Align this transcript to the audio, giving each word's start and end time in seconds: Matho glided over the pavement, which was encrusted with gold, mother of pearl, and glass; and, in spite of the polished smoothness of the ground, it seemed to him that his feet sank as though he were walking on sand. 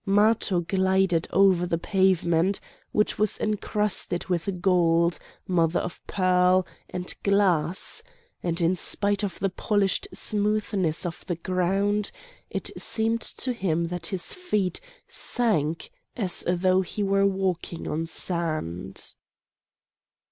Matho 0.03 0.61
glided 0.61 1.27
over 1.29 1.67
the 1.67 1.77
pavement, 1.77 2.59
which 2.91 3.19
was 3.19 3.37
encrusted 3.39 4.25
with 4.25 4.59
gold, 4.59 5.19
mother 5.47 5.79
of 5.79 6.01
pearl, 6.07 6.65
and 6.89 7.13
glass; 7.21 8.01
and, 8.41 8.59
in 8.61 8.75
spite 8.75 9.21
of 9.23 9.37
the 9.37 9.51
polished 9.51 10.07
smoothness 10.11 11.05
of 11.05 11.23
the 11.27 11.35
ground, 11.35 12.09
it 12.49 12.71
seemed 12.81 13.21
to 13.21 13.53
him 13.53 13.85
that 13.89 14.07
his 14.07 14.33
feet 14.33 14.81
sank 15.07 15.91
as 16.17 16.43
though 16.47 16.81
he 16.81 17.03
were 17.03 17.27
walking 17.27 17.87
on 17.87 18.07
sand. 18.07 19.13